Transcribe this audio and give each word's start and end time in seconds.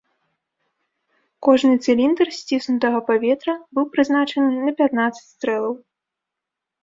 Кожны 1.47 1.73
цыліндр 1.87 2.27
сціснутага 2.37 2.99
паветра 3.09 3.53
быў 3.79 3.85
прызначаны 3.97 4.49
на 4.69 4.73
пятнаццаць 4.79 5.29
стрэлаў. 5.35 5.73